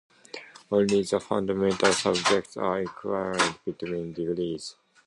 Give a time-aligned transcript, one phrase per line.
[0.71, 4.75] Only the foundational subjects are equivalent between degrees.